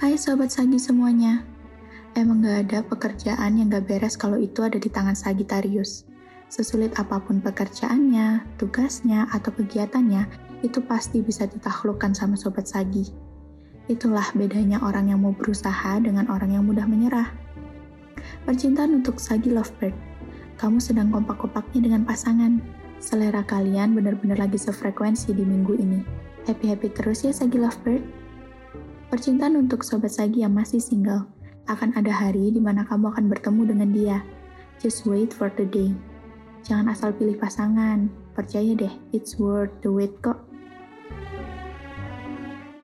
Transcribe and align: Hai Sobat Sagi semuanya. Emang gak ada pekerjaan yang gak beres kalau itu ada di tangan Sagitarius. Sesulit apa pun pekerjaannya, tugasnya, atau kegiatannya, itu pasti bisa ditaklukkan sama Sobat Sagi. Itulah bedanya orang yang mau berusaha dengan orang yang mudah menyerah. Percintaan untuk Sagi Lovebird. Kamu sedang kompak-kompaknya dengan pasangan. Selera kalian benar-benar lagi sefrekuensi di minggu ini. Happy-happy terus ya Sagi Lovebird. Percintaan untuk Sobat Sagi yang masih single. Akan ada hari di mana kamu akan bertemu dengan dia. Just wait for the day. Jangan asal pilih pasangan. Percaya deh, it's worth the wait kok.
Hai 0.00 0.16
Sobat 0.16 0.48
Sagi 0.48 0.80
semuanya. 0.80 1.44
Emang 2.16 2.40
gak 2.40 2.72
ada 2.72 2.80
pekerjaan 2.80 3.60
yang 3.60 3.68
gak 3.68 3.84
beres 3.84 4.16
kalau 4.16 4.40
itu 4.40 4.64
ada 4.64 4.80
di 4.80 4.88
tangan 4.88 5.12
Sagitarius. 5.12 6.08
Sesulit 6.48 6.96
apa 6.96 7.20
pun 7.20 7.44
pekerjaannya, 7.44 8.48
tugasnya, 8.56 9.28
atau 9.28 9.52
kegiatannya, 9.52 10.24
itu 10.64 10.80
pasti 10.80 11.20
bisa 11.20 11.44
ditaklukkan 11.44 12.16
sama 12.16 12.40
Sobat 12.40 12.64
Sagi. 12.64 13.12
Itulah 13.92 14.24
bedanya 14.32 14.80
orang 14.80 15.12
yang 15.12 15.20
mau 15.20 15.36
berusaha 15.36 16.00
dengan 16.00 16.32
orang 16.32 16.56
yang 16.56 16.64
mudah 16.64 16.88
menyerah. 16.88 17.28
Percintaan 18.48 19.04
untuk 19.04 19.20
Sagi 19.20 19.52
Lovebird. 19.52 19.92
Kamu 20.56 20.80
sedang 20.80 21.12
kompak-kompaknya 21.12 21.92
dengan 21.92 22.08
pasangan. 22.08 22.56
Selera 23.04 23.44
kalian 23.44 23.92
benar-benar 23.92 24.48
lagi 24.48 24.56
sefrekuensi 24.56 25.36
di 25.36 25.44
minggu 25.44 25.76
ini. 25.76 26.00
Happy-happy 26.48 26.88
terus 26.88 27.20
ya 27.20 27.36
Sagi 27.36 27.60
Lovebird. 27.60 28.19
Percintaan 29.10 29.58
untuk 29.58 29.82
Sobat 29.82 30.14
Sagi 30.14 30.46
yang 30.46 30.54
masih 30.54 30.78
single. 30.78 31.26
Akan 31.66 31.90
ada 31.98 32.14
hari 32.14 32.54
di 32.54 32.62
mana 32.62 32.86
kamu 32.86 33.10
akan 33.10 33.26
bertemu 33.26 33.62
dengan 33.66 33.90
dia. 33.90 34.18
Just 34.78 35.02
wait 35.02 35.34
for 35.34 35.50
the 35.58 35.66
day. 35.66 35.90
Jangan 36.62 36.94
asal 36.94 37.10
pilih 37.18 37.34
pasangan. 37.34 38.06
Percaya 38.38 38.70
deh, 38.70 38.94
it's 39.10 39.34
worth 39.34 39.74
the 39.82 39.90
wait 39.90 40.14
kok. 40.22 40.49